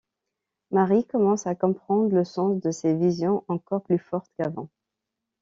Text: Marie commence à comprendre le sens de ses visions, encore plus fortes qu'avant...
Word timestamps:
Marie 0.71 1.05
commence 1.05 1.45
à 1.45 1.53
comprendre 1.53 2.09
le 2.15 2.23
sens 2.23 2.59
de 2.59 2.71
ses 2.71 2.95
visions, 2.95 3.43
encore 3.47 3.83
plus 3.83 3.99
fortes 3.99 4.31
qu'avant... 4.35 4.67